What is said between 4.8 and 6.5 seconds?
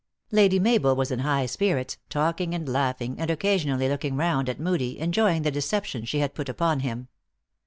en joying the deception she had put